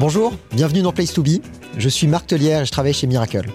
[0.00, 1.40] Bonjour, bienvenue dans Place to Be.
[1.76, 3.50] Je suis Marc Tellière et je travaille chez Miracle.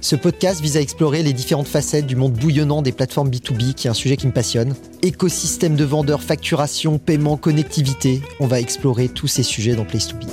[0.00, 3.88] Ce podcast vise à explorer les différentes facettes du monde bouillonnant des plateformes B2B, qui
[3.88, 4.76] est un sujet qui me passionne.
[5.02, 8.22] Écosystème de vendeurs, facturation, paiement, connectivité.
[8.38, 10.26] On va explorer tous ces sujets dans Place to Be.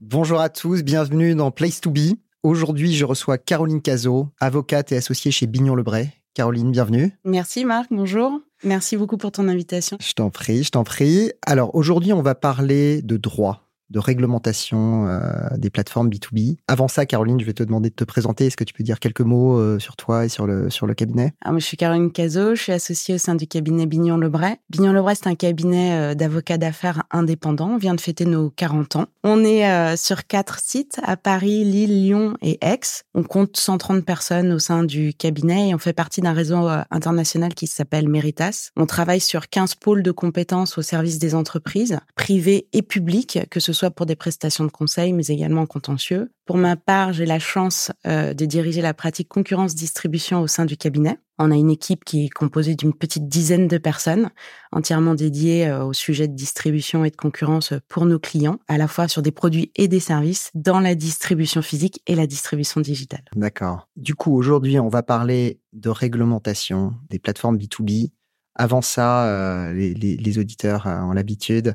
[0.00, 2.14] Bonjour à tous, bienvenue dans Place to Be.
[2.42, 6.08] Aujourd'hui, je reçois Caroline Cazot, avocate et associée chez Bignon Lebray.
[6.32, 7.12] Caroline, bienvenue.
[7.24, 8.40] Merci Marc, bonjour.
[8.64, 9.98] Merci beaucoup pour ton invitation.
[10.00, 11.32] Je t'en prie, je t'en prie.
[11.44, 13.61] Alors aujourd'hui, on va parler de droit
[13.92, 15.20] de réglementation euh,
[15.56, 16.56] des plateformes B2B.
[16.66, 18.46] Avant ça, Caroline, je vais te demander de te présenter.
[18.46, 20.94] Est-ce que tu peux dire quelques mots euh, sur toi et sur le, sur le
[20.94, 21.34] cabinet?
[21.42, 24.56] Alors, Je suis Caroline Cazot, je suis associée au sein du cabinet Bignon-Lebray.
[24.70, 27.72] Bignon-Lebray, c'est un cabinet euh, d'avocats d'affaires indépendants.
[27.74, 29.06] On vient de fêter nos 40 ans.
[29.24, 32.80] On est sur quatre sites à Paris, Lille, Lyon et Aix.
[33.14, 37.54] On compte 130 personnes au sein du cabinet et on fait partie d'un réseau international
[37.54, 38.70] qui s'appelle Meritas.
[38.76, 43.60] On travaille sur 15 pôles de compétences au service des entreprises, privées et publiques, que
[43.60, 46.30] ce soit soit pour des prestations de conseil, mais également contentieux.
[46.46, 50.76] Pour ma part, j'ai la chance euh, de diriger la pratique concurrence-distribution au sein du
[50.76, 51.18] cabinet.
[51.40, 54.30] On a une équipe qui est composée d'une petite dizaine de personnes,
[54.70, 58.86] entièrement dédiées euh, au sujet de distribution et de concurrence pour nos clients, à la
[58.86, 63.24] fois sur des produits et des services, dans la distribution physique et la distribution digitale.
[63.34, 63.88] D'accord.
[63.96, 68.12] Du coup, aujourd'hui, on va parler de réglementation des plateformes B2B.
[68.54, 71.72] Avant ça, euh, les, auditeurs ont l'habitude euh,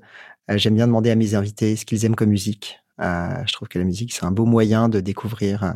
[0.56, 2.80] j'aime bien demander à mes invités ce qu'ils aiment comme musique.
[3.02, 5.74] Euh, je trouve que la musique, c'est un beau moyen de découvrir euh,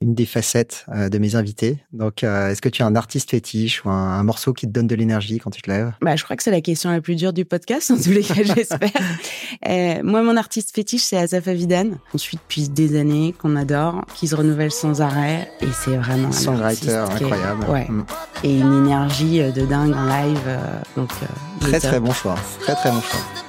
[0.00, 1.78] une des facettes de mes invités.
[1.92, 4.94] Donc, est-ce que tu as un artiste fétiche ou un, morceau qui te donne de
[4.94, 5.92] l'énergie quand tu te lèves?
[6.00, 8.22] Bah, Je crois que c'est la question la plus dure du podcast, en tous les
[8.22, 10.04] cas, j'espère.
[10.04, 11.90] moi, mon artiste fétiche, c'est Asaf Avidan.
[12.14, 15.50] On suit depuis des années, qu'on adore, qui se renouvelle sans arrêt.
[15.60, 17.64] Et c'est vraiment un Songwriter incroyable.
[17.68, 17.86] Ouais.
[17.88, 18.06] Mm.
[18.44, 20.58] Et une énergie de dingue en live.
[20.96, 21.10] donc,
[21.60, 22.36] très, très bon choix.
[22.60, 23.45] Très, très bon choix.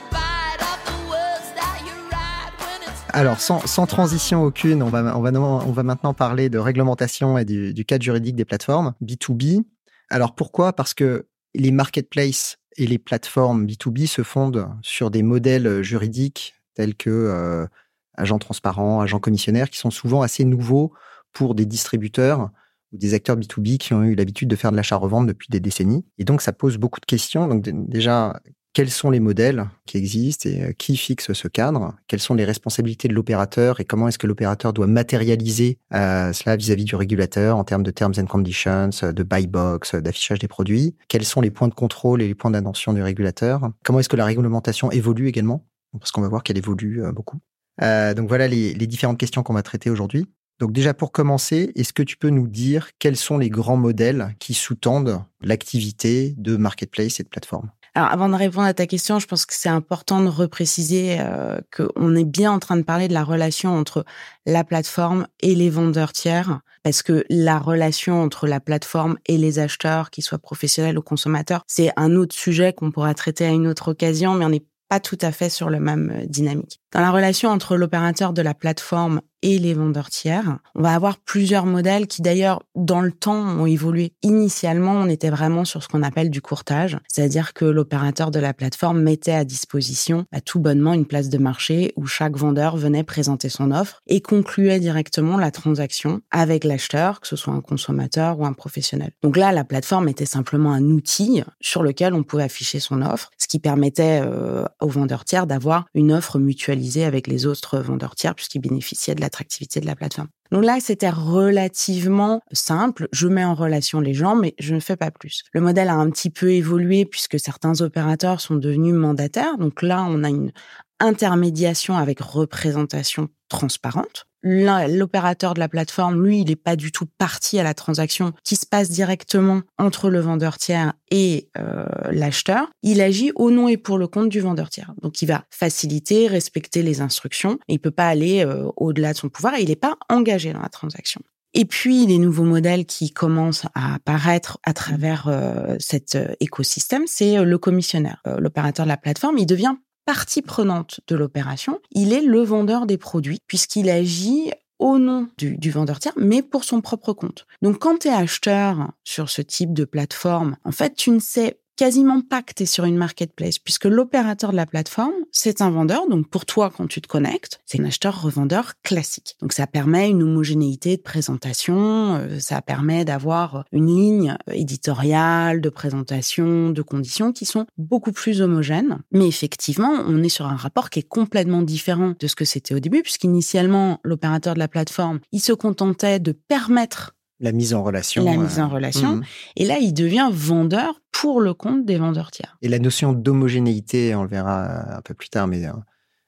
[3.18, 8.46] Alors, sans, transition aucune, on va, maintenant parler de réglementation et du, cadre juridique des
[8.46, 9.64] plateformes B2B.
[10.12, 10.72] Alors, pourquoi?
[10.72, 11.25] Parce que
[11.56, 17.66] les marketplaces et les plateformes B2B se fondent sur des modèles juridiques tels que euh,
[18.14, 20.94] agents transparents, agents commissionnaires, qui sont souvent assez nouveaux
[21.34, 22.52] pour des distributeurs
[22.94, 26.06] ou des acteurs B2B qui ont eu l'habitude de faire de l'achat-revente depuis des décennies.
[26.20, 27.47] Et donc, ça pose beaucoup de questions.
[27.47, 28.40] Donc, déjà,
[28.73, 32.45] quels sont les modèles qui existent et euh, qui fixe ce cadre, quelles sont les
[32.45, 37.57] responsabilités de l'opérateur et comment est-ce que l'opérateur doit matérialiser euh, cela vis-à-vis du régulateur
[37.57, 41.51] en termes de terms and conditions, de buy box, d'affichage des produits, quels sont les
[41.51, 45.28] points de contrôle et les points d'attention du régulateur, comment est-ce que la réglementation évolue
[45.28, 45.66] également,
[45.99, 47.39] parce qu'on va voir qu'elle évolue euh, beaucoup.
[47.79, 50.28] donc voilà les, les différentes questions qu'on va traiter aujourd'hui.
[50.59, 54.35] Donc déjà pour commencer, est-ce que tu peux nous dire quels sont les grands modèles
[54.39, 57.69] qui sous-tendent l'activité de marketplace et de plateforme?
[57.97, 61.58] Alors, avant de répondre à ta question, je pense que c'est important de repréciser euh,
[61.75, 64.06] qu'on est bien en train de parler de la relation entre
[64.46, 69.58] la plateforme et les vendeurs tiers, parce que la relation entre la plateforme et les
[69.58, 73.66] acheteurs, qu'ils soient professionnels ou consommateurs, c'est un autre sujet qu'on pourra traiter à une
[73.66, 76.79] autre occasion, mais on n'est pas tout à fait sur le même euh, dynamique.
[76.94, 81.18] Dans la relation entre l'opérateur de la plateforme et les vendeurs tiers, on va avoir
[81.18, 84.14] plusieurs modèles qui d'ailleurs dans le temps ont évolué.
[84.24, 88.53] Initialement, on était vraiment sur ce qu'on appelle du courtage, c'est-à-dire que l'opérateur de la
[88.53, 93.03] plateforme mettait à disposition à tout bonnement une place de marché où chaque vendeur venait
[93.03, 98.40] présenter son offre et concluait directement la transaction avec l'acheteur, que ce soit un consommateur
[98.40, 99.12] ou un professionnel.
[99.22, 103.30] Donc là, la plateforme était simplement un outil sur lequel on pouvait afficher son offre,
[103.38, 108.16] ce qui permettait euh, aux vendeurs tiers d'avoir une offre mutuelle avec les autres vendeurs
[108.16, 110.28] tiers puisqu'ils bénéficiaient de l'attractivité de la plateforme.
[110.52, 113.08] Donc là, c'était relativement simple.
[113.12, 115.44] Je mets en relation les gens, mais je ne fais pas plus.
[115.54, 119.58] Le modèle a un petit peu évolué puisque certains opérateurs sont devenus mandataires.
[119.58, 120.52] Donc là, on a une
[121.00, 127.59] intermédiation avec représentation transparente l'opérateur de la plateforme, lui, il n'est pas du tout parti
[127.59, 132.70] à la transaction qui se passe directement entre le vendeur tiers et euh, l'acheteur.
[132.84, 134.94] Il agit au nom et pour le compte du vendeur tiers.
[135.02, 137.59] Donc, il va faciliter, respecter les instructions.
[137.67, 140.61] il peut pas aller euh, au-delà de son pouvoir et il n'est pas engagé dans
[140.61, 141.22] la transaction.
[141.53, 147.44] Et puis, les nouveaux modèles qui commencent à apparaître à travers euh, cet écosystème, c'est
[147.44, 148.22] le commissionnaire.
[148.38, 149.76] L'opérateur de la plateforme, il devient
[150.08, 155.70] partie prenante de l'opération, il est le vendeur des produits puisqu'il agit au nom du,
[155.70, 157.46] vendeur tiers, mais pour son propre compte.
[157.62, 161.59] Donc quand tu es acheteur sur ce type de plateforme, en fait, tu ne sais
[161.78, 166.08] quasiment pas que sur une marketplace, puisque l'opérateur de la plateforme, c'est un vendeur.
[166.09, 169.35] Donc pour toi, quand tu te connectes, c'est un acheteur-revendeur classique.
[169.41, 175.70] Donc ça permet une homogénéité de présentation, euh, ça permet d'avoir une ligne éditoriale de
[175.70, 179.00] présentation, de conditions qui sont beaucoup plus homogènes.
[179.12, 182.73] Mais effectivement, on est sur un rapport qui est complètement différent de ce que c'était
[182.73, 187.84] au début, puisqu'initialement, l'opérateur de la plateforme, il se contentait de permettre la mise en
[187.84, 188.23] relation.
[188.23, 189.16] La mise en euh, relation.
[189.17, 189.23] Mmh.
[189.57, 192.57] Et là, il devient vendeur pour le compte des vendeurs tiers.
[192.61, 195.72] Et la notion d'homogénéité, on le verra un peu plus tard, mais euh,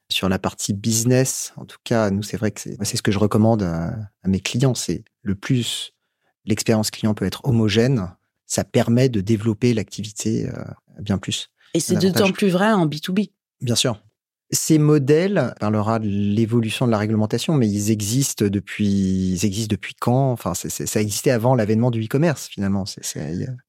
[0.08, 3.18] sur la partie business, en tout cas, nous, c'est vrai que c'est ce que je
[3.18, 3.94] recommande à,
[4.26, 4.74] mes clients.
[4.74, 5.92] C'est le plus
[6.44, 8.08] l'expérience client peut être homogène,
[8.46, 10.64] ça permet de développer l'activité euh,
[11.00, 11.50] bien plus.
[11.74, 13.30] Et c'est d'autant plus vrai en B2B.
[13.60, 14.02] Bien sûr.
[14.52, 19.94] Ces modèles, parlera de l'évolution de la réglementation, mais ils existent depuis, ils existent depuis
[19.94, 20.32] quand?
[20.32, 22.84] Enfin, ça existait avant l'avènement du e-commerce finalement.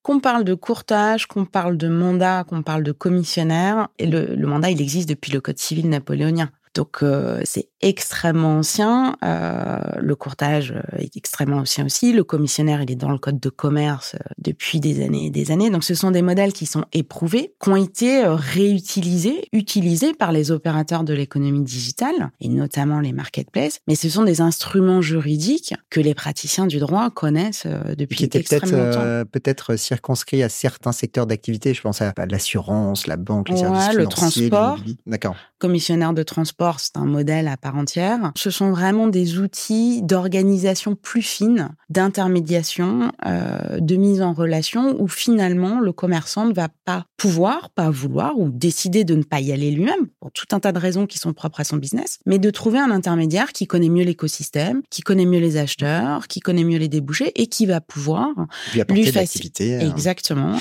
[0.01, 4.71] Qu'on parle de courtage, qu'on parle de mandat, qu'on parle de commissionnaire, et le mandat,
[4.71, 6.49] il existe depuis le Code civil napoléonien.
[6.73, 9.17] Donc euh, c'est extrêmement ancien.
[9.25, 12.13] Euh, le courtage euh, est extrêmement ancien aussi.
[12.13, 15.69] Le commissionnaire, il est dans le code de commerce depuis des années et des années.
[15.69, 20.51] Donc ce sont des modèles qui sont éprouvés, qui ont été réutilisés, utilisés par les
[20.51, 23.79] opérateurs de l'économie digitale et notamment les marketplaces.
[23.87, 27.67] Mais ce sont des instruments juridiques que les praticiens du droit connaissent
[27.97, 31.73] depuis qui étaient peut-être peut-être circonscrits à certains secteurs d'activité.
[31.73, 34.77] Je pense à l'assurance, la banque, les services le transport.
[35.05, 35.35] D'accord.
[35.59, 38.31] Commissionnaire de transport c'est un modèle à part entière.
[38.35, 45.07] Ce sont vraiment des outils d'organisation plus fine, d'intermédiation, euh, de mise en relation, où
[45.07, 49.51] finalement le commerçant ne va pas pouvoir, pas vouloir, ou décider de ne pas y
[49.51, 52.39] aller lui-même, pour tout un tas de raisons qui sont propres à son business, mais
[52.39, 56.63] de trouver un intermédiaire qui connaît mieux l'écosystème, qui connaît mieux les acheteurs, qui connaît
[56.63, 58.29] mieux les débouchés, et qui va pouvoir
[58.73, 59.75] lui, apporter lui faciliter.
[59.75, 59.91] Hein.
[59.91, 60.57] Exactement.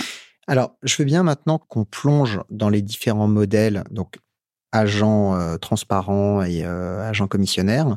[0.47, 3.85] Alors, je veux bien maintenant qu'on plonge dans les différents modèles.
[3.91, 4.17] Donc,
[4.73, 7.97] agent euh, transparent et euh, agent commissionnaire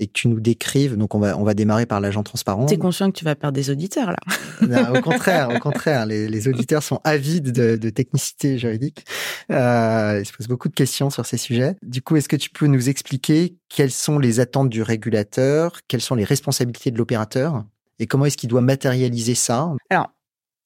[0.00, 0.96] et que tu nous décrives.
[0.96, 2.66] Donc, on va, on va démarrer par l'agent transparent.
[2.66, 4.16] es conscient que tu vas perdre des auditeurs, là.
[4.66, 6.06] non, au contraire, au contraire.
[6.06, 9.04] Les, les auditeurs sont avides de, de technicité juridique.
[9.52, 11.76] Euh, ils se posent beaucoup de questions sur ces sujets.
[11.82, 16.00] Du coup, est-ce que tu peux nous expliquer quelles sont les attentes du régulateur, quelles
[16.00, 17.64] sont les responsabilités de l'opérateur
[18.00, 19.70] et comment est-ce qu'il doit matérialiser ça?
[19.90, 20.10] Alors,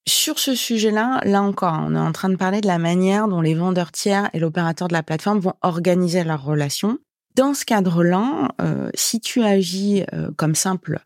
[0.08, 3.40] sur ce sujet-là, là encore, on est en train de parler de la manière dont
[3.40, 6.98] les vendeurs tiers et l'opérateur de la plateforme vont organiser leurs relations.
[7.36, 11.00] Dans ce cadre-là, euh, si tu agis euh, comme simple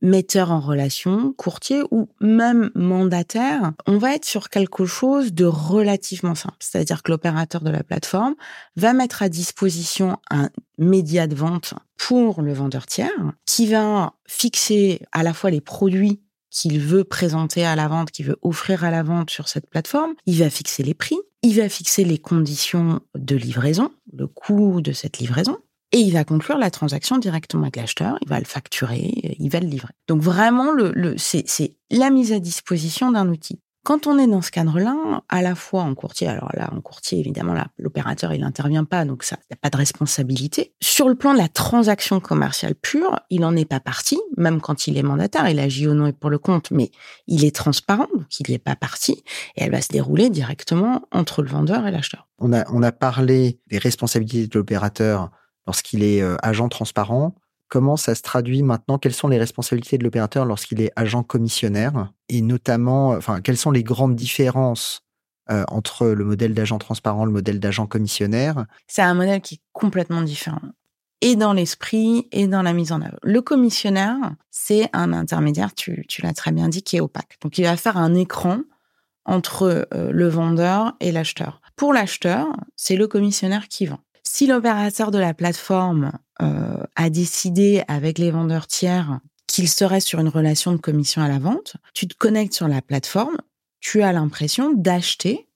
[0.00, 6.34] metteur en relation, courtier ou même mandataire, on va être sur quelque chose de relativement
[6.34, 6.56] simple.
[6.60, 8.34] C'est-à-dire que l'opérateur de la plateforme
[8.76, 13.10] va mettre à disposition un média de vente pour le vendeur tiers
[13.44, 16.22] qui va fixer à la fois les produits
[16.62, 20.14] qu'il veut présenter à la vente, qu'il veut offrir à la vente sur cette plateforme,
[20.26, 24.92] il va fixer les prix, il va fixer les conditions de livraison, le coût de
[24.92, 25.58] cette livraison,
[25.92, 29.60] et il va conclure la transaction directement avec l'acheteur, il va le facturer, il va
[29.60, 29.92] le livrer.
[30.06, 30.72] Donc vraiment,
[31.16, 33.60] c'est la mise à disposition d'un outil.
[33.88, 37.20] Quand on est dans ce cadre-là, à la fois en courtier, alors là, en courtier,
[37.20, 40.74] évidemment, l'opérateur, il n'intervient pas, donc ça, il n'y a pas de responsabilité.
[40.82, 44.88] Sur le plan de la transaction commerciale pure, il n'en est pas parti, même quand
[44.88, 46.90] il est mandataire, il agit au nom et pour le compte, mais
[47.28, 49.24] il est transparent, donc il n'y est pas parti,
[49.56, 52.28] et elle va se dérouler directement entre le vendeur et l'acheteur.
[52.40, 55.30] On a, on a parlé des responsabilités de l'opérateur
[55.66, 57.34] lorsqu'il est euh, agent transparent
[57.68, 58.98] comment ça se traduit maintenant?
[58.98, 62.12] Quelles sont les responsabilités de l'opérateur lorsqu'il est agent commissionnaire?
[62.28, 65.02] Et notamment, enfin, quelles sont les grandes différences
[65.50, 68.66] euh, entre le modèle d'agent transparent, le modèle d'agent commissionnaire?
[68.86, 70.60] C'est un modèle qui est complètement différent.
[71.20, 73.18] Et dans l'esprit et dans la mise en œuvre.
[73.22, 74.16] Le commissionnaire,
[74.50, 77.38] c'est un intermédiaire, tu, l'as très bien dit, qui est opaque.
[77.42, 78.60] Donc il va faire un écran
[79.24, 81.60] entre euh, le vendeur et l'acheteur.
[81.76, 84.00] Pour l'acheteur, c'est le commissionnaire qui vend.
[84.30, 90.20] Si l'opérateur de la plateforme euh, a décidé avec les vendeurs tiers qu'il serait sur
[90.20, 93.38] une relation de commission à la vente, tu te connectes sur la plateforme,
[93.80, 95.48] tu as l'impression d'acheter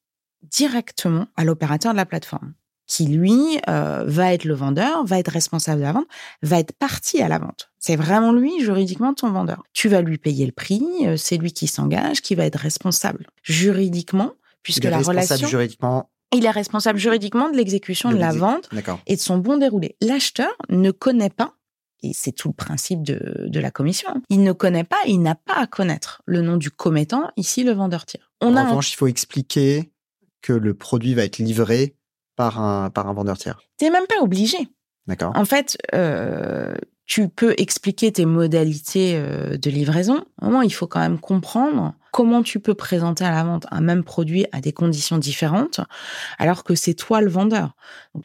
[0.43, 2.55] directement à l'opérateur de la plateforme,
[2.87, 6.09] qui lui euh, va être le vendeur, va être responsable de la vente,
[6.41, 7.71] va être parti à la vente.
[7.79, 9.63] C'est vraiment lui juridiquement ton vendeur.
[9.75, 13.27] Tu vas lui payer le prix, euh, c'est lui qui s'engage, qui va être responsable
[13.43, 18.69] juridiquement, puisque la relation juridiquement il est responsable juridiquement de l'exécution de, la vente
[19.07, 19.97] et de son bon déroulé.
[20.01, 21.55] L'acheteur ne connaît pas,
[22.03, 25.57] et c'est tout le principe de, la commission, il ne connaît pas, il n'a pas
[25.57, 28.33] à connaître le nom du commettant, ici le vendeur tiers.
[28.41, 29.93] On en revanche, il faut expliquer
[30.41, 31.95] que le produit va être livré
[32.35, 33.61] par un, par un vendeur tiers.
[33.79, 34.59] Tu n'es même pas obligé.
[35.07, 35.33] D'accord.
[35.37, 36.75] En fait, euh,
[37.07, 40.25] tu peux expliquer tes modalités euh, de livraison.
[40.41, 43.81] Au moment, il faut quand même comprendre Comment tu peux présenter à la vente un
[43.81, 45.81] même produit à des conditions différentes
[46.39, 47.75] alors que c'est toi le vendeur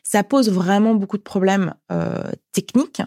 [0.04, 3.02] Ça pose vraiment beaucoup de problèmes euh, techniques,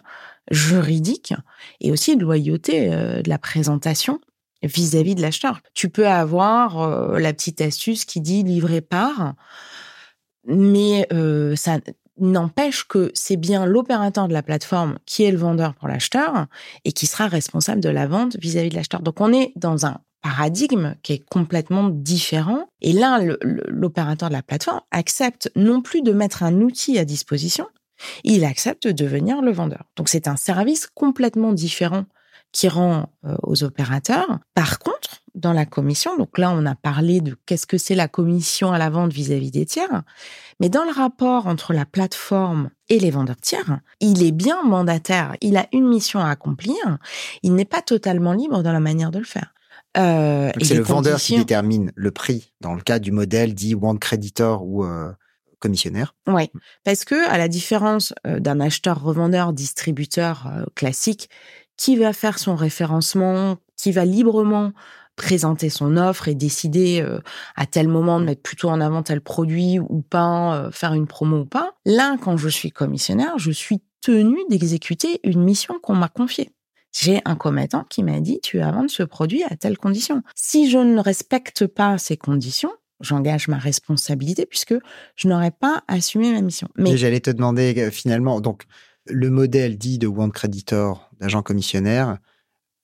[0.50, 1.34] juridiques
[1.80, 4.20] et aussi de loyauté euh, de la présentation
[4.62, 5.60] vis-à-vis de l'acheteur.
[5.74, 9.34] Tu peux avoir euh, la petite astuce qui dit livrer par,
[10.46, 11.06] mais
[11.56, 11.78] ça
[12.16, 16.46] n'empêche que c'est bien l'opérateur de la plateforme qui est le vendeur pour l'acheteur
[16.86, 19.02] et qui sera responsable de la vente vis-à-vis de l'acheteur.
[19.02, 22.68] Donc on est dans un paradigme qui est complètement différent.
[22.80, 27.66] Et là, l'opérateur de la plateforme accepte non plus de mettre un outil à disposition,
[28.24, 29.84] il accepte de devenir le vendeur.
[29.96, 32.04] Donc c'est un service complètement différent
[32.52, 34.38] qui rend euh, aux opérateurs.
[34.54, 38.08] Par contre, dans la commission, donc là on a parlé de qu'est-ce que c'est la
[38.08, 40.02] commission à la vente vis-à-vis des tiers,
[40.58, 45.36] mais dans le rapport entre la plateforme et les vendeurs tiers, il est bien mandataire,
[45.40, 46.98] il a une mission à accomplir,
[47.44, 49.54] il n'est pas totalement libre dans la manière de le faire.
[49.96, 53.98] Euh, c'est le vendeur qui détermine le prix dans le cas du modèle dit one
[53.98, 55.10] creditor ou euh,
[55.58, 56.14] commissionnaire.
[56.28, 56.50] Oui,
[56.84, 61.28] parce que à la différence d'un acheteur-revendeur distributeur classique
[61.76, 64.72] qui va faire son référencement, qui va librement
[65.16, 67.20] présenter son offre et décider euh,
[67.54, 71.06] à tel moment de mettre plutôt en avant tel produit ou pas, euh, faire une
[71.06, 71.74] promo ou pas.
[71.84, 76.52] Là, quand je suis commissionnaire, je suis tenu d'exécuter une mission qu'on m'a confiée.
[76.92, 80.22] J'ai un commettant qui m'a dit tu vas vendre ce produit à telle condition.
[80.34, 84.74] Si je ne respecte pas ces conditions, j'engage ma responsabilité puisque
[85.16, 86.68] je n'aurais pas assumé ma mission.
[86.76, 88.64] Mais j'allais te demander euh, finalement donc
[89.06, 92.18] le modèle dit de One Creditor d'agent commissionnaire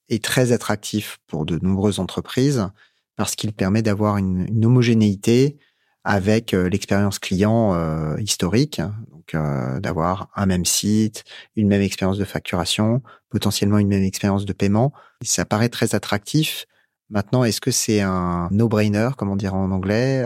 [0.09, 2.69] est très attractif pour de nombreuses entreprises
[3.17, 5.59] parce qu'il permet d'avoir une, homogénéité
[6.07, 11.25] avec euh, l'expérience client euh, historique, donc euh, d'avoir un même site,
[11.57, 14.93] une même expérience de facturation, potentiellement une même expérience de paiement.
[15.23, 16.67] ça paraît très attractif.
[17.11, 20.25] Maintenant, est-ce que c'est un no-brainer, comme on dirait en anglais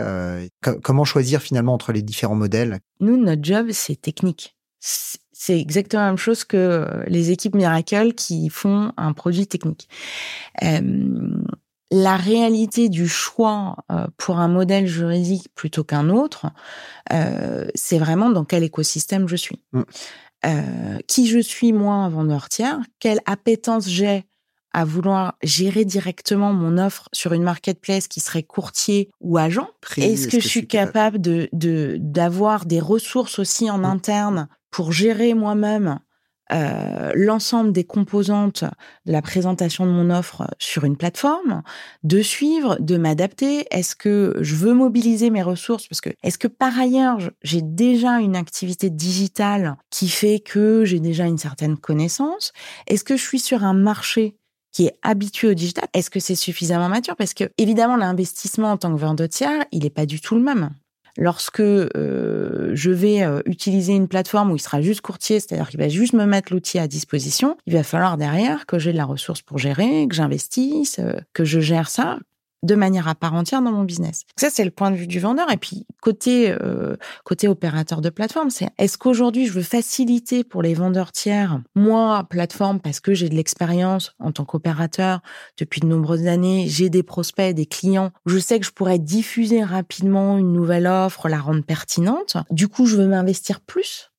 [0.81, 2.79] Comment choisir finalement entre les différents modèles?
[2.99, 4.55] Nous, notre job, c'est technique
[5.41, 9.89] c'est exactement la même chose que euh, les équipes Miracle qui font un produit technique.
[10.61, 10.79] Euh,
[11.91, 16.47] la réalité du choix euh, pour un modèle juridique plutôt qu'un autre,
[17.75, 19.59] c'est vraiment dans quel écosystème je suis.
[19.73, 19.81] Mm.
[21.07, 24.25] qui je suis moi, un vendeur tiers, quelle appétence j'ai
[24.73, 29.67] à vouloir gérer directement mon offre sur une marketplace qui serait courtier ou agent?
[29.97, 31.19] Est-ce que, je suis capable?
[31.19, 31.49] de
[31.99, 33.85] d'avoir des ressources aussi en mm.
[33.85, 35.99] interne pour gérer moi-même
[36.53, 38.65] euh, l'ensemble des composantes
[39.05, 41.63] de la présentation de mon offre sur une plateforme,
[42.03, 43.65] de suivre, de m'adapter.
[43.71, 45.87] Est-ce que je veux mobiliser mes ressources?
[45.87, 50.99] Parce que est-ce que par ailleurs j'ai déjà une activité digitale qui fait que j'ai
[50.99, 52.51] déjà une certaine connaissance?
[52.87, 54.35] Est-ce que je suis sur un marché
[54.71, 55.85] qui est habitué au digital?
[55.93, 57.15] Est-ce que c'est suffisamment mature?
[57.15, 60.41] Parce que évidemment l'investissement en tant que vendeur tiers, il n'est pas du tout le
[60.41, 60.71] même.
[61.17, 65.79] Lorsque euh, je vais euh, utiliser une plateforme où il sera juste courtier, c'est-à-dire qu'il
[65.79, 69.05] va juste me mettre l'outil à disposition, il va falloir derrière que j'ai de la
[69.05, 72.17] ressource pour gérer, que j'investisse, euh, que je gère ça
[72.63, 74.23] de manière à part entière dans mon business.
[74.35, 75.51] Ça, c'est le point de vue du vendeur.
[75.51, 80.61] Et puis, côté, euh, côté opérateur de plateforme, c'est est-ce qu'aujourd'hui, je veux faciliter pour
[80.61, 85.21] les vendeurs tiers, moi, plateforme, parce que j'ai de l'expérience en tant qu'opérateur
[85.57, 89.63] depuis de nombreuses années, j'ai des prospects, des clients, je sais que je pourrais diffuser
[89.63, 92.37] rapidement une nouvelle offre, la rendre pertinente.
[92.51, 94.11] Du coup, je veux m'investir plus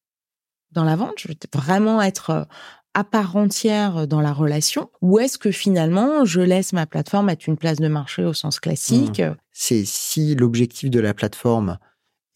[0.72, 1.14] dans la vente.
[1.18, 2.46] Je veux vraiment être
[2.94, 7.46] à part entière dans la relation ou est-ce que finalement je laisse ma plateforme être
[7.46, 9.20] une place de marché au sens classique?
[9.20, 9.36] Mmh.
[9.52, 11.78] C'est si l'objectif de la plateforme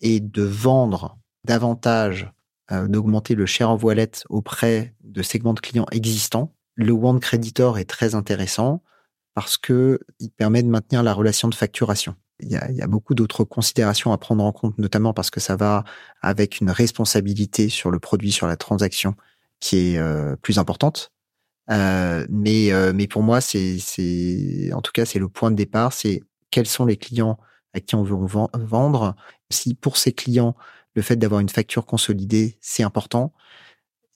[0.01, 2.31] est de vendre davantage,
[2.73, 7.79] euh, d'augmenter le share of wallet auprès de segments de clients existants, le One Creditor
[7.79, 8.83] est très intéressant
[9.35, 12.15] parce que il permet de maintenir la relation de facturation.
[12.41, 15.85] Il y a beaucoup d'autres considérations à prendre en compte, notamment parce que ça va
[16.21, 19.15] avec une responsabilité sur le produit, sur la transaction
[19.61, 21.13] qui est euh, plus importante.
[21.71, 25.57] Euh, mais euh, mais pour moi, c'est c'est en tout cas c'est le point de
[25.57, 25.93] départ.
[25.93, 27.39] C'est quels sont les clients
[27.75, 28.17] à qui on veut
[28.55, 29.17] vendre.
[29.51, 30.57] Si pour ces clients
[30.95, 33.33] le fait d'avoir une facture consolidée c'est important,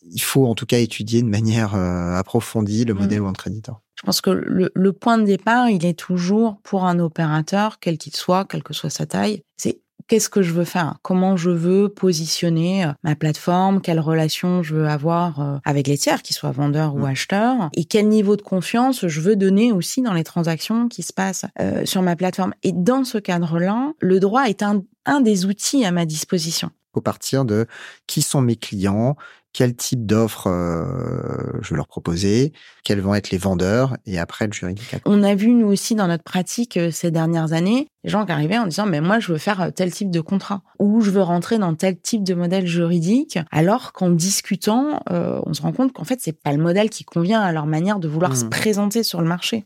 [0.02, 2.98] il faut en tout cas étudier de manière approfondie le mmh.
[2.98, 3.82] modèle One Creditor.
[3.96, 7.98] Je pense que le, le, point de départ, il est toujours pour un opérateur, quel
[7.98, 11.50] qu'il soit, quelle que soit sa taille, c'est qu'est-ce que je veux faire, comment je
[11.50, 16.36] veux positionner euh, ma plateforme, quelle relation je veux avoir euh, avec les tiers, qu'ils
[16.36, 17.10] soient vendeurs ou mmh.
[17.10, 21.12] acheteurs, et quel niveau de confiance je veux donner aussi dans les transactions qui se
[21.12, 22.54] passent euh, sur ma plateforme?
[22.62, 27.00] Et dans ce cadre-là, le droit est un, un des outils à ma disposition faut
[27.00, 27.66] partir de
[28.06, 29.16] qui sont mes clients,
[29.52, 32.52] quel type d'offres euh, je vais leur proposer,
[32.84, 34.96] quels vont être les vendeurs et après le juridique.
[35.04, 38.32] On a vu nous aussi dans notre pratique euh, ces dernières années, les gens qui
[38.32, 41.10] arrivaient en disant mais moi je veux faire euh, tel type de contrat ou je
[41.10, 45.92] veux rentrer dans tel type de modèle juridique alors qu'en discutant on se rend compte
[45.92, 48.50] qu'en fait c'est pas le modèle qui convient à leur manière de vouloir se mmh.
[48.50, 49.64] présenter sur le marché.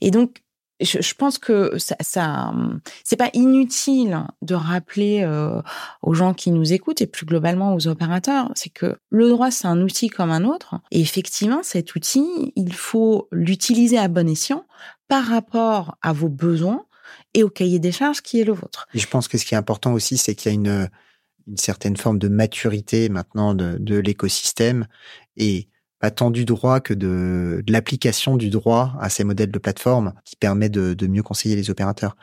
[0.00, 0.42] Et donc
[0.84, 2.52] je, pense que ça, ça
[3.04, 5.60] c'est pas inutile de rappeler euh,
[6.02, 9.66] aux gens qui nous écoutent et plus globalement aux opérateurs, c'est que le droit c'est
[9.66, 14.66] un outil comme un autre et effectivement cet outil il faut l'utiliser à bon escient
[15.08, 16.84] par rapport à vos besoins
[17.34, 18.88] et au cahier des charges qui est le vôtre.
[18.94, 20.88] Je pense que ce qui est important aussi c'est qu'il y a une
[21.48, 24.86] une certaine forme de maturité maintenant de, de l'écosystème
[25.36, 25.68] et
[26.10, 30.68] tant du droit que de, l'application du droit à ces modèles de plateforme qui permet
[30.68, 32.16] de, mieux conseiller les opérateurs.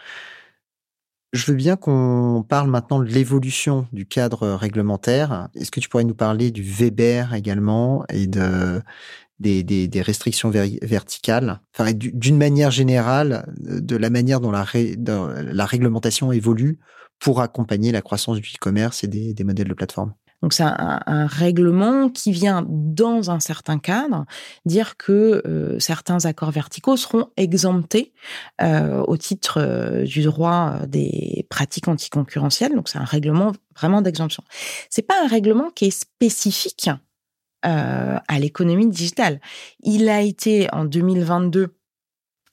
[1.31, 5.49] Je veux bien qu'on parle maintenant de l'évolution du cadre réglementaire.
[5.55, 8.81] Est-ce que tu pourrais nous parler du Weber également et de,
[9.39, 16.79] des, restrictions verticales, enfin, d'une manière générale, de la manière dont la, réglementation évolue
[17.19, 22.09] pour accompagner la croissance du e-commerce et des modèles de plateforme donc c'est un, règlement
[22.09, 24.25] qui vient dans un certain cadre
[24.65, 28.13] dire que euh, certains accords verticaux seront exemptés
[28.61, 32.73] euh, au titre euh, du droit des pratiques anticoncurrentielles.
[32.73, 34.43] Donc c'est un règlement vraiment d'exemption.
[34.89, 36.89] C'est pas un règlement qui est spécifique
[37.61, 39.41] à l'économie digitale.
[39.83, 41.75] Il a été en 2022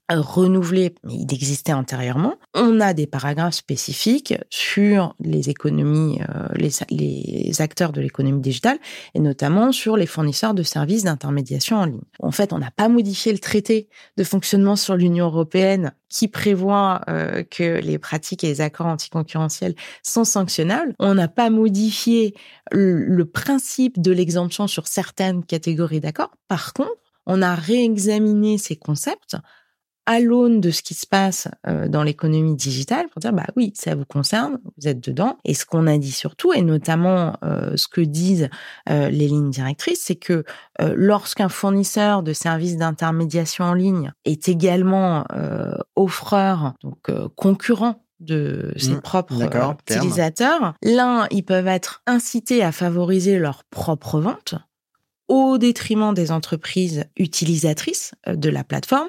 [0.08, 2.34] renouvelé, mais il existait antérieurement.
[2.54, 8.78] On a des paragraphes spécifiques sur les économies, euh, les, les, acteurs de l'économie digitale,
[9.14, 12.00] et notamment sur les fournisseurs de services d'intermédiation en ligne.
[12.20, 17.00] En fait, on n'a pas modifié le traité de fonctionnement sur l'Union européenne qui prévoit
[17.08, 20.94] euh, que les pratiques et les accords anticoncurrentiels sont sanctionnables.
[21.00, 22.34] On n'a pas modifié
[22.70, 26.32] le principe de l'exemption sur certaines catégories d'accords.
[26.48, 26.90] Par contre,
[27.26, 29.36] on a réexaminé ces concepts
[30.06, 33.72] à l'aune de ce qui se passe euh, dans l'économie digitale pour dire bah oui
[33.74, 37.76] ça vous concerne vous êtes dedans et ce qu'on a dit surtout et notamment euh,
[37.76, 38.48] ce que disent
[38.88, 40.44] euh, les lignes directrices c'est que
[40.78, 45.24] lorsqu'un fournisseur de services d'intermédiation en ligne est également
[45.96, 49.42] offreur donc concurrent de ses mmh, propres
[49.90, 50.74] utilisateurs.
[50.82, 54.54] L'un, ils peuvent être incités à favoriser leur propre vente
[55.28, 59.08] au détriment des entreprises utilisatrices euh, de la plateforme.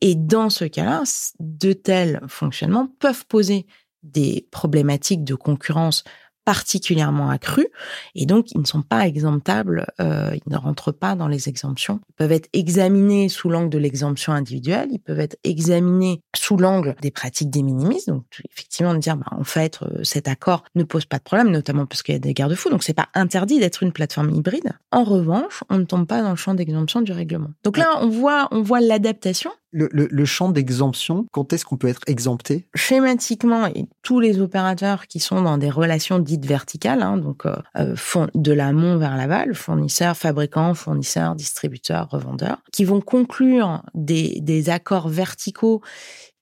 [0.00, 1.02] Et dans ce cas-là,
[1.38, 3.66] de tels fonctionnements peuvent poser
[4.02, 6.04] des problématiques de concurrence
[6.50, 7.68] particulièrement accrus
[8.16, 12.00] et donc ils ne sont pas exemptables, euh, ils ne rentrent pas dans les exemptions.
[12.08, 16.96] Ils peuvent être examinés sous l'angle de l'exemption individuelle, ils peuvent être examinés sous l'angle
[17.02, 20.82] des pratiques des minimis, donc effectivement de dire bah, en fait euh, cet accord ne
[20.82, 23.60] pose pas de problème, notamment parce qu'il y a des garde-fous, donc c'est pas interdit
[23.60, 24.72] d'être une plateforme hybride.
[24.90, 27.50] En revanche, on ne tombe pas dans le champ d'exemption du règlement.
[27.62, 32.02] Donc là, on voit, on voit l'adaptation le, champ d'exemption, quand est-ce qu'on peut être
[32.06, 32.66] exempté?
[32.74, 33.68] Schématiquement,
[34.02, 37.94] tous les opérateurs qui sont dans des relations dites verticales, hein, donc euh, euh
[38.34, 45.08] de l'amont vers l'aval, fournisseurs, fabricants, fournisseurs, distributeurs, revendeurs, qui vont conclure des, des accords
[45.08, 45.80] verticaux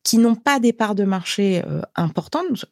[0.03, 2.65] qui n'ont pas des parts de marché euh, importantes,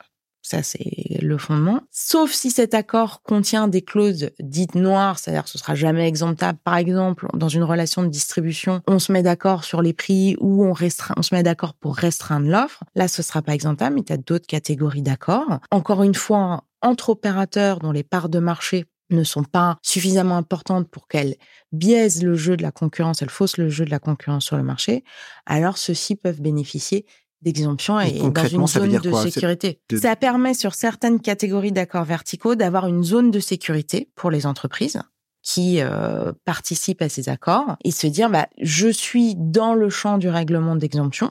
[0.46, 1.80] ça, c'est le fondement.
[1.90, 6.56] Sauf si cet accord contient des clauses dites noires, c'est-à-dire que ce sera jamais exemptable.
[6.62, 10.64] Par exemple, dans une relation de distribution, on se met d'accord sur les prix ou
[10.64, 10.72] on
[11.16, 12.84] on se met d'accord pour restreindre l'offre.
[12.94, 15.58] Là, ce sera pas exemptable, mais il y a d'autres catégories d'accords.
[15.72, 20.88] Encore une fois, entre opérateurs dont les parts de marché ne sont pas suffisamment importantes
[20.88, 21.34] pour qu'elles
[21.72, 24.62] biaisent le jeu de la concurrence, elles faussent le jeu de la concurrence sur le
[24.62, 25.04] marché,
[25.44, 27.04] alors ceux-ci peuvent bénéficier
[27.42, 29.80] d'exemption et, dans une zone de sécurité.
[30.00, 35.00] Ça permet sur certaines catégories d'accords verticaux d'avoir une zone de sécurité pour les entreprises
[35.42, 40.18] qui euh, participent à ces accords et se dire bah je suis dans le champ
[40.18, 41.30] du règlement d'exemption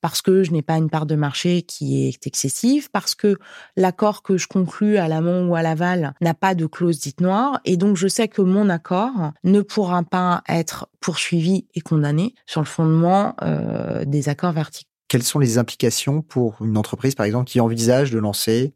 [0.00, 3.36] parce que je n'ai pas une part de marché qui est excessive, parce que
[3.76, 7.60] l'accord que je conclus à l'amont ou à l'aval n'a pas de clause dite noire,
[7.64, 12.60] et donc je sais que mon accord ne pourra pas être poursuivi et condamné sur
[12.60, 17.50] le fondement euh, des accords verticaux quelles sont les implications pour une entreprise, par exemple,
[17.50, 18.74] qui envisage de lancer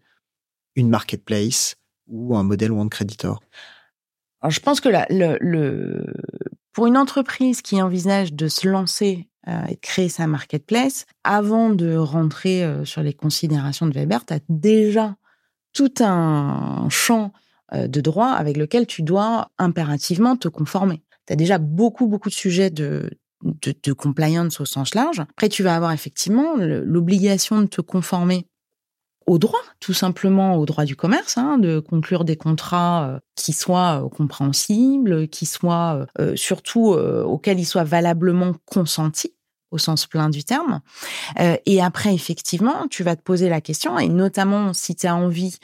[0.74, 1.76] une marketplace
[2.08, 3.40] ou un modèle one creditor?
[4.40, 6.04] Alors, Je pense que le,
[6.72, 11.70] pour une entreprise qui envisage de se lancer euh, et de créer sa marketplace, avant
[11.70, 15.16] de rentrer euh, sur les considérations de Weber, tu as déjà
[15.72, 17.32] tout un champ
[17.74, 21.02] euh, de droit avec lequel tu dois impérativement te conformer.
[21.26, 23.10] Tu as déjà beaucoup, beaucoup de sujets de,
[23.42, 25.20] de, compliance au sens large.
[25.20, 28.46] Après, tu vas avoir effectivement l'obligation de te conformer
[29.26, 33.52] au droit, tout simplement au droit du commerce, hein, de conclure des contrats euh, qui
[33.52, 39.34] soient euh, compréhensibles, qui soient euh, surtout auxquels ils soient valablement consentis
[39.70, 40.80] au sens plein du terme.
[41.38, 45.56] et après, effectivement, tu vas te poser la question, et notamment si tu as envie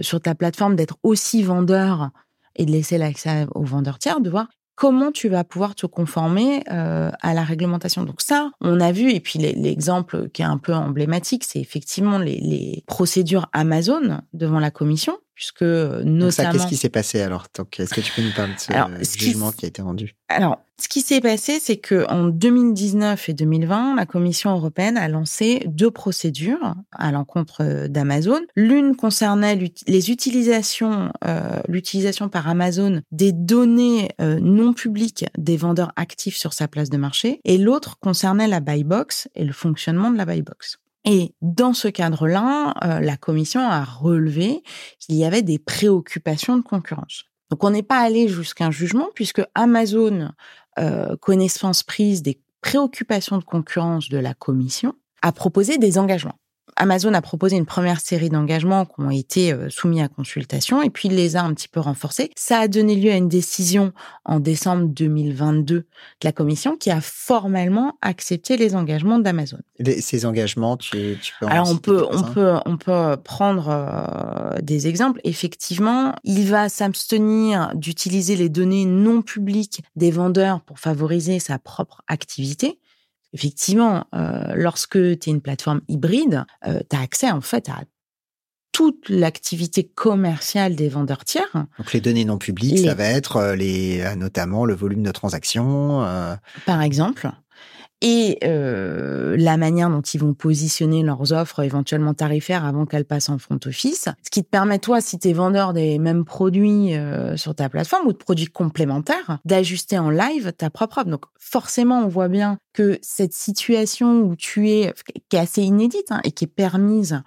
[0.00, 2.10] sur ta plateforme d'être aussi vendeur
[2.56, 6.64] et de laisser l'accès aux vendeurs tiers, de voir comment tu vas pouvoir te conformer
[6.70, 8.04] euh, à la réglementation.
[8.04, 12.18] Donc ça, on a vu, et puis l'exemple qui est un peu emblématique, c'est effectivement
[12.18, 16.30] les, les, procédures Amazon devant la commission, puisque notamment...
[16.30, 19.50] ça, qu'est-ce qui s'est passé alors Est-ce que tu peux nous parler de ce jugement
[19.50, 19.64] qui...
[19.64, 20.14] a été rendu?
[20.28, 25.08] Alors, ce qui s'est passé, c'est que en 2019 et 2020, la Commission européenne a
[25.08, 28.40] lancé deux procédures à l'encontre d'Amazon.
[28.54, 35.90] L'une concernait les utilisations, euh, l'utilisation par Amazon des données euh, non publiques des vendeurs
[35.96, 40.12] actifs sur sa place de marché, et l'autre concernait la buy box et le fonctionnement
[40.12, 40.78] de la buy box.
[41.04, 44.62] Et dans ce cadre-là, euh, la commission a relevé
[44.98, 47.24] qu'il y avait des préoccupations de concurrence.
[47.50, 50.30] Donc on n'est pas allé jusqu'à un jugement puisque Amazon,
[50.78, 56.38] euh, connaissance prise des préoccupations de concurrence de la commission, a proposé des engagements.
[56.76, 60.90] Amazon a proposé une première série d'engagements qui ont été euh, soumis à consultation et
[60.90, 62.30] puis il les a un petit peu renforcés.
[62.36, 63.92] Ça a donné lieu à une décision
[64.24, 65.86] en décembre 2022 de
[66.24, 69.58] la commission qui a formellement accepté les engagements d'Amazon.
[70.00, 75.20] Ces engagements, tu, peux Alors on peut on peut on peut prendre euh, des exemples.
[75.24, 82.02] Effectivement, il va s'abstenir d'utiliser les données non publiques des vendeurs pour favoriser sa propre
[82.08, 82.78] activité
[83.32, 87.82] effectivement, euh, lorsque tu es une plateforme hybride, euh, tu as accès en fait à
[88.72, 91.66] toute l'activité commerciale des vendeurs tiers.
[91.78, 96.00] Donc les données non publiques, ça va être euh, les, notamment le volume de transactions.
[96.64, 97.30] Par exemple
[98.02, 103.28] et euh, la manière dont ils vont positionner leurs offres éventuellement tarifaires avant qu'elles passent
[103.28, 104.08] en front office.
[104.24, 107.68] Ce qui te permet, toi, si tu es vendeur des mêmes produits euh, sur ta
[107.68, 111.08] plateforme ou de produits complémentaires, d'ajuster en live ta propre offre.
[111.08, 114.92] Donc forcément, on voit bien que cette situation où tu es,
[115.30, 117.22] qui est assez inédite hein, et qui est permise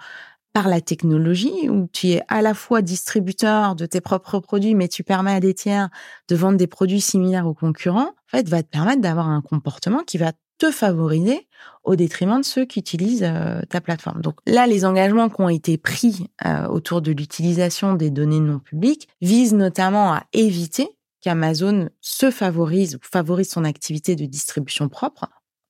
[0.51, 4.87] par la technologie, où tu es à la fois distributeur de tes propres produits, mais
[4.87, 5.89] tu permets à des tiers
[6.29, 9.99] de vendre des produits similaires aux concurrents, en fait, va te permettre d'avoir un comportement
[9.99, 11.47] qui va te favoriser
[11.83, 14.21] au détriment de ceux qui utilisent euh, ta plateforme.
[14.21, 18.59] Donc là, les engagements qui ont été pris euh, autour de l'utilisation des données non
[18.59, 20.89] publiques visent notamment à éviter
[21.21, 25.27] qu'Amazon se favorise ou favorise son activité de distribution propre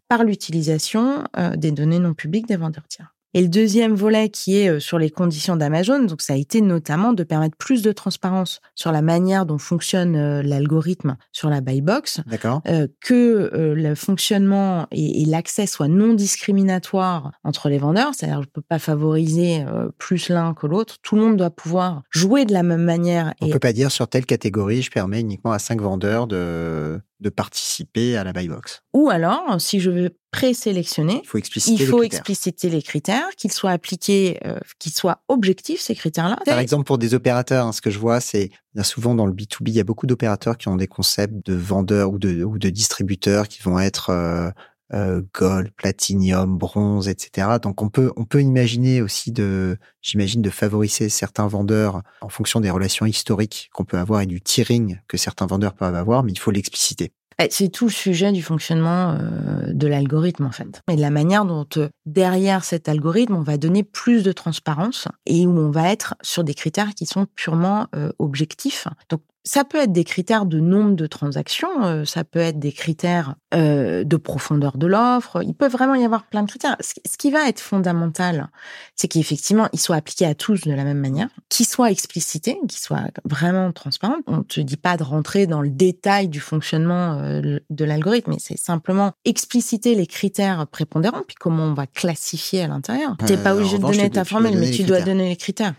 [0.08, 3.15] par l'utilisation euh, des données non publiques des vendeurs tiers.
[3.36, 6.62] Et le deuxième volet qui est euh, sur les conditions d'Amazon, donc ça a été
[6.62, 11.60] notamment de permettre plus de transparence sur la manière dont fonctionne euh, l'algorithme sur la
[11.60, 12.22] buy box,
[12.66, 18.62] euh, que le fonctionnement et, l'accès soient non discriminatoires entre les vendeurs, c'est-à-dire je peux
[18.62, 19.66] pas favoriser
[19.98, 23.34] plus l'un que l'autre, tout le monde doit pouvoir jouer de la même manière.
[23.42, 23.52] On et...
[23.52, 28.18] peut pas dire sur telle catégorie, je permets uniquement à cinq vendeurs de de participer
[28.18, 28.84] à la buy box.
[28.94, 33.28] Ou alors, si je veux présélectionner, il faut expliciter, il faut les, expliciter les critères,
[33.38, 36.38] qu'ils soient appliqués, euh, qu'ils soient objectifs, ces critères-là.
[36.46, 38.52] Par exemple, pour des opérateurs, hein, ce que je vois, c'est
[38.84, 42.12] souvent dans le B2B, il y a beaucoup d'opérateurs qui ont des concepts de vendeurs
[42.12, 44.50] ou de, ou de distributeurs qui vont être euh,
[44.94, 47.58] euh, gold, platinium, bronze, etc.
[47.62, 52.60] Donc on peut on peut imaginer aussi de j'imagine de favoriser certains vendeurs en fonction
[52.60, 56.32] des relations historiques qu'on peut avoir et du tiering que certains vendeurs peuvent avoir, mais
[56.32, 57.12] il faut l'expliciter.
[57.42, 61.10] Eh, c'est tout le sujet du fonctionnement euh, de l'algorithme en fait, et de la
[61.10, 65.70] manière dont euh, derrière cet algorithme on va donner plus de transparence et où on
[65.70, 67.88] va être sur des critères qui sont purement
[68.20, 68.88] objectifs.
[69.10, 72.72] Donc ça peut être des critères de nombre de transactions, euh, ça peut être des
[72.72, 75.44] critères euh, de profondeur de l'offre.
[75.44, 76.76] Il peut vraiment y avoir plein de critères.
[76.82, 78.50] Ce qui va être fondamental,
[78.96, 82.80] c'est qu'effectivement, ils soient appliqués à tous de la même manière, qu'ils soient explicités, qu'ils
[82.80, 84.18] soient vraiment transparents.
[84.26, 88.32] On ne te dit pas de rentrer dans le détail du fonctionnement euh, de l'algorithme,
[88.32, 93.16] mais c'est simplement expliciter les critères prépondérants, puis comment on va classifier à l'intérieur.
[93.20, 95.76] Tu n'es pas obligé de donner ta formule, mais tu dois donner les critères.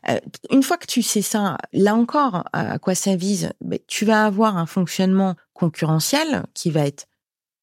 [0.50, 3.50] une fois que tu sais ça, là encore, à quoi ça vise
[3.86, 7.06] tu vas avoir un fonctionnement concurrentiel qui va être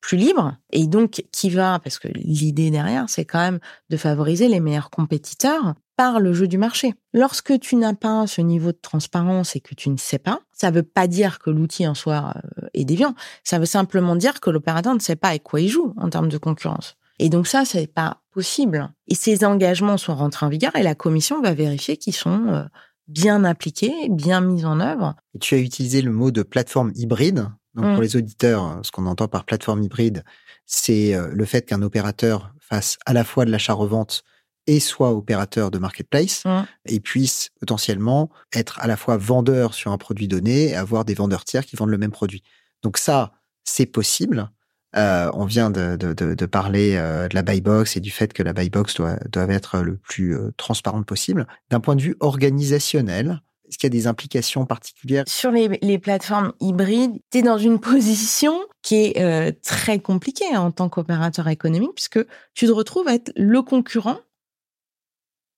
[0.01, 4.49] plus libre et donc qui va, parce que l'idée derrière, c'est quand même de favoriser
[4.49, 6.93] les meilleurs compétiteurs par le jeu du marché.
[7.13, 10.71] Lorsque tu n'as pas ce niveau de transparence et que tu ne sais pas, ça
[10.71, 13.15] ne veut pas dire que l'outil en soi euh, est déviant.
[13.43, 16.29] Ça veut simplement dire que l'opérateur ne sait pas avec quoi il joue en termes
[16.29, 16.97] de concurrence.
[17.19, 18.91] Et donc ça, c'est pas possible.
[19.07, 22.63] Et ces engagements sont rentrés en vigueur et la commission va vérifier qu'ils sont euh,
[23.07, 25.15] bien appliquée, bien mise en œuvre.
[25.33, 27.47] Et tu as utilisé le mot de plateforme hybride.
[27.75, 28.01] Donc pour mmh.
[28.01, 30.23] les auditeurs, ce qu'on entend par plateforme hybride,
[30.65, 34.23] c'est euh, le fait qu'un opérateur fasse à la fois de l'achat-revente
[34.67, 36.61] et soit opérateur de marketplace Mmh.
[36.85, 41.13] et puisse potentiellement être à la fois vendeur sur un produit donné et avoir des
[41.13, 42.43] vendeurs tiers qui vendent le même produit.
[42.81, 44.49] Donc ça, c'est possible.
[44.95, 48.53] Euh, on vient de, parler euh, de la buy box et du fait que la
[48.53, 49.17] buy box doit,
[49.49, 51.47] être le plus euh, transparente possible.
[51.69, 55.23] D'un point de vue organisationnel, est-ce qu'il y a des implications particulières?
[55.27, 60.71] Sur les, les plateformes hybrides, tu es dans une position qui est très compliquée en
[60.71, 62.19] tant qu'opérateur économique, puisque
[62.53, 64.19] tu te retrouves à être le concurrent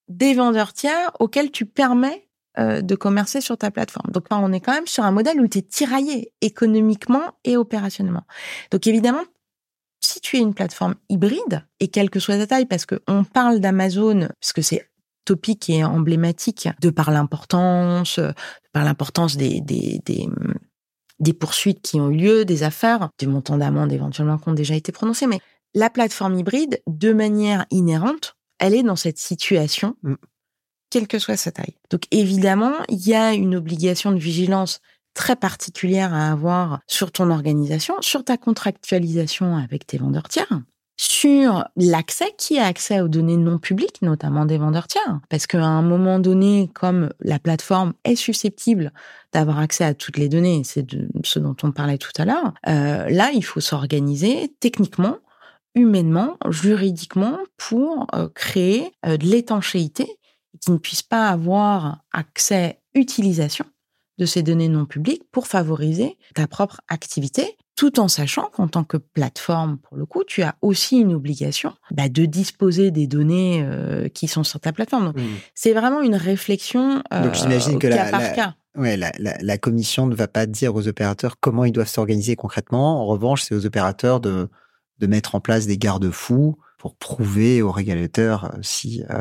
[0.08, 2.25] des vendeurs tiers auxquels tu permets
[2.58, 4.12] euh, de commercer sur ta plateforme.
[4.12, 8.24] Donc, on est quand même sur un modèle où tu es tiraillé économiquement et opérationnellement.
[8.72, 9.24] Donc, évidemment,
[10.02, 13.60] si tu es une plateforme hybride, et quelle que soit ta taille, parce qu'on parle
[13.60, 14.90] d'Amazon, parce que c'est
[15.26, 18.34] topique et emblématique de par l'importance, de
[18.72, 24.38] par l'importance des, des, poursuites qui ont eu lieu, des affaires, des montants d'amende éventuellement
[24.38, 25.28] qui ont déjà été prononcés.
[25.28, 25.40] Mais
[25.74, 30.16] la plateforme hybride, de manière inhérente, elle est dans cette situation, Mm.
[30.90, 31.76] Quelle que soit sa taille.
[31.90, 34.82] Donc évidemment, il y a une obligation de vigilance
[35.14, 40.62] très particulière à avoir sur ton organisation, sur ta contractualisation avec tes vendeurs tiers,
[40.98, 45.20] sur l'accès, qui a accès aux données non publiques, notamment des vendeurs tiers.
[45.30, 48.94] Parce qu'à un moment donné, comme la plateforme est susceptible
[49.34, 50.86] d'avoir accès à toutes les données, c'est
[51.24, 55.18] ce dont on parlait tout à l'heure, euh, là, il faut s'organiser techniquement,
[55.76, 60.18] humainement, juridiquement, pour euh, créer euh, de l'étanchéité
[60.62, 63.66] qui ne puisse pas avoir accès, utilisation
[64.18, 68.86] de ces données non publiques pour favoriser ta propre activité, tout en sachant qu'en tant
[68.86, 73.62] que plateforme, pour le coup, tu as aussi une obligation bah, de disposer des données
[73.64, 75.08] euh, qui sont sur ta plateforme.
[75.08, 75.18] Donc,
[75.54, 78.56] c'est vraiment une réflexion euh, Donc, j'imagine au que cas la- par la- cas.
[78.78, 82.36] Ouais, la, la, la commission ne va pas dire aux opérateurs comment ils doivent s'organiser
[82.38, 83.02] concrètement.
[83.02, 84.50] En revanche, c'est aux opérateurs de,
[85.00, 89.18] de mettre en place des garde-fous pour prouver aux régulateurs euh, si, euh,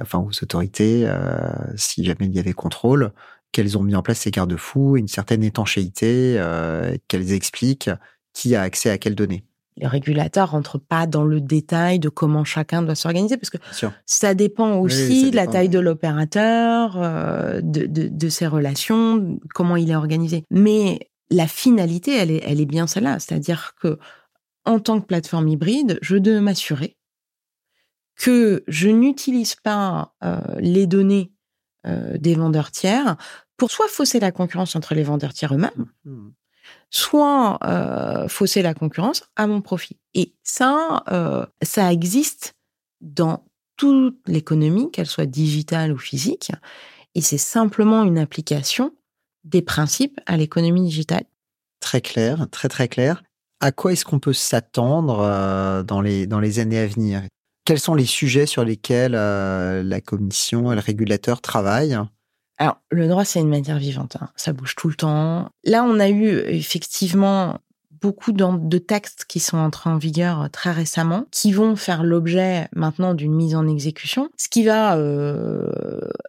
[0.00, 1.38] enfin aux autorités, euh,
[1.76, 3.12] si jamais il y avait contrôle,
[3.52, 7.90] qu'elles ont mis en place ces garde-fous, une certaine étanchéité, euh, qu'elles expliquent
[8.32, 9.44] qui a accès à quelles données.
[9.76, 13.58] Les régulateurs rentrent pas dans le détail de comment chacun doit s'organiser parce que.
[14.04, 19.38] Ça dépend Oui, aussi de la taille de l'opérateur, euh, de, de, de ses relations,
[19.54, 20.44] comment il est organisé.
[20.50, 23.18] Mais la finalité, elle est, elle est bien celle-là.
[23.20, 23.98] C'est-à-dire que,
[24.66, 26.96] en tant que plateforme hybride, je dois m'assurer
[28.20, 31.32] que je n'utilise pas euh, les données
[31.86, 33.16] euh, des vendeurs tiers
[33.56, 36.28] pour soit fausser la concurrence entre les vendeurs tiers eux-mêmes, Hmm.
[36.90, 39.98] soit euh, fausser la concurrence à mon profit.
[40.12, 41.02] Et ça,
[41.62, 42.54] ça existe
[43.00, 46.52] dans toute l'économie, qu'elle soit digitale ou physique,
[47.14, 48.94] et c'est simplement une application
[49.44, 51.24] des principes à l'économie digitale.
[51.80, 53.22] Très clair, très très clair.
[53.60, 57.22] À quoi est-ce qu'on peut s'attendre dans les dans les années à venir?
[57.64, 61.98] Quels sont les sujets sur lesquels euh, la commission et le régulateur travaillent?
[62.58, 64.30] Alors, le droit, c'est une matière vivante, hein.
[64.36, 65.50] ça bouge tout le temps.
[65.64, 67.58] Là, on a eu effectivement
[68.00, 73.14] beaucoup de textes qui sont entrés en vigueur très récemment, qui vont faire l'objet maintenant
[73.14, 74.30] d'une mise en exécution.
[74.36, 75.70] Ce qui va euh,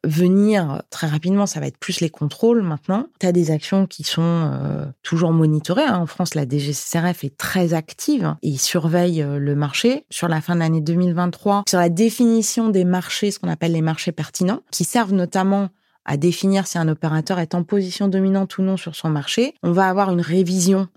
[0.04, 3.08] venir très rapidement, ça va être plus les contrôles maintenant.
[3.20, 5.84] Tu as des actions qui sont euh, toujours monitorées.
[5.84, 6.00] hein.
[6.00, 10.06] En France, la DGCCRF est très active et surveille euh, le marché.
[10.10, 13.82] Sur la fin de l'année 2023, sur la définition des marchés, ce qu'on appelle les
[13.82, 15.70] marchés pertinents, qui servent notamment
[16.06, 19.54] à définir si un opérateur est en position dominante ou non sur son marché.
[19.64, 20.88] On va avoir une révision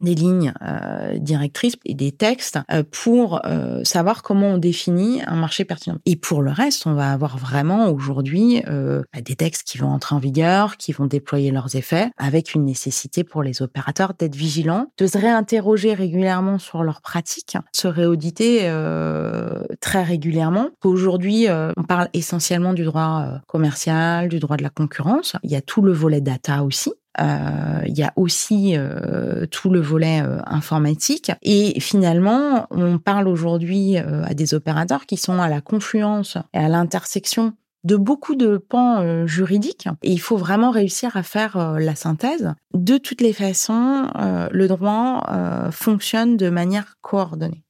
[0.00, 5.36] des lignes euh, directrices et des textes euh, pour euh, savoir comment on définit un
[5.36, 5.98] marché pertinent.
[6.06, 9.88] Et pour le reste, on va avoir vraiment aujourd'hui euh, bah, des textes qui vont
[9.88, 14.34] entrer en vigueur, qui vont déployer leurs effets, avec une nécessité pour les opérateurs d'être
[14.34, 20.68] vigilants, de se réinterroger régulièrement sur leurs pratiques, se réauditer euh, très régulièrement.
[20.84, 25.36] Aujourd'hui, euh, on parle essentiellement du droit commercial, du droit de la concurrence.
[25.42, 26.92] Il y a tout le volet data aussi.
[27.18, 31.32] Euh, il y a aussi euh, tout le volet euh, informatique.
[31.42, 36.68] Et finalement, on parle aujourd'hui à des opérateurs qui sont à la confluence et à
[36.68, 39.88] l'intersection de beaucoup de pans juridiques.
[40.02, 42.52] Et il faut vraiment réussir à faire la synthèse.
[42.74, 44.08] De toutes les façons,
[44.50, 47.64] le droit fonctionne de manière coordonnée.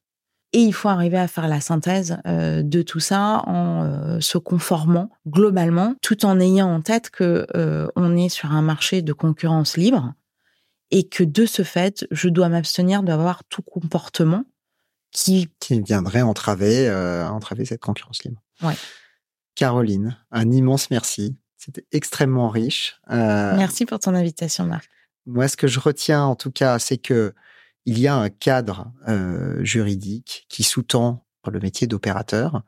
[0.52, 4.36] Et il faut arriver à faire la synthèse euh, de tout ça en euh, se
[4.36, 9.12] conformant globalement, tout en ayant en tête que euh, on est sur un marché de
[9.12, 10.12] concurrence libre
[10.90, 14.44] et que de ce fait, je dois m'abstenir d'avoir tout comportement
[15.12, 16.90] qui qui viendrait entraver
[17.30, 18.42] entraver cette concurrence libre.
[18.62, 18.74] Ouais.
[19.54, 21.36] Caroline, un immense merci.
[21.56, 23.00] C'était extrêmement riche.
[23.08, 24.88] Merci pour ton invitation, Marc.
[25.26, 27.34] Moi, ce que je retiens en tout cas, c'est que
[27.86, 32.62] il y a un cadre euh, juridique qui sous-tend le métier d'opérateur.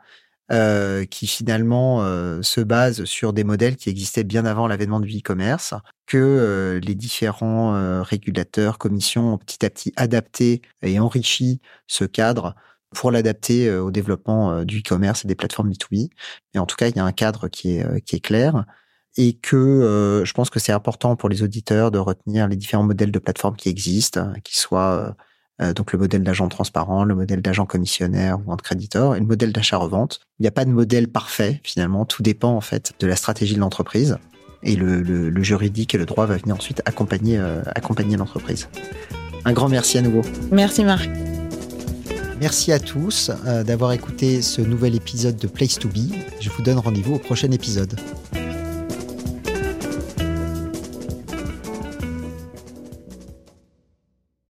[0.53, 5.09] euh, qui finalement euh, se base sur des modèles qui existaient bien avant l'avènement du
[5.18, 5.75] e-commerce,
[6.07, 12.55] que euh, les différents régulateurs, commissions ont petit à petit adapté et enrichi ce cadre
[12.94, 16.11] pour l'adapter au développement du e-commerce et des plateformes B2B.
[16.55, 18.66] Et en tout cas, il y a un cadre qui est, qui est clair
[19.16, 23.12] et que je pense que c'est important pour les auditeurs de retenir les différents modèles
[23.12, 25.14] de plateformes qui existent, qui soient
[25.62, 29.27] euh, donc le modèle d'agent transparent, le modèle d'agent commissionnaire ou de créditeur, et le
[29.27, 30.20] modèle d'achat-revente.
[30.38, 33.55] Il n'y a pas de modèle parfait finalement, tout dépend en fait de la stratégie
[33.55, 34.18] de l'entreprise
[34.62, 38.68] et le, juridique et le droit va venir ensuite accompagner, euh, accompagner l'entreprise.
[39.44, 40.22] Un grand merci à nouveau.
[40.51, 41.11] Merci Marc.
[42.40, 46.12] Merci à tous euh, d'avoir écouté ce nouvel épisode de Place to Be.
[46.40, 47.98] Je vous donne rendez-vous au prochain épisode.